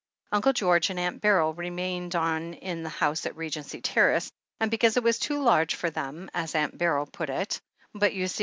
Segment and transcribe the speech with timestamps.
[0.31, 4.97] Uncle George and Aunt Beryl remained on in the house at Regency Terrace, and because
[4.97, 7.61] it was too large for them, as Atmt Beryl put it—
[7.93, 8.39] ("But you see.